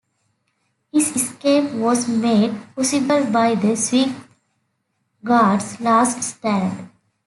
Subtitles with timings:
[0.91, 4.11] His escape was made possible by the Swiss
[5.23, 6.89] Guards' last stand.